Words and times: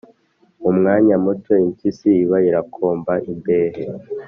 Mu 0.61 0.71
mwanya 0.77 1.15
muto 1.23 1.53
impyisi 1.65 2.09
iba 2.23 2.37
irakomba 2.49 3.13
imbehe 3.31 3.83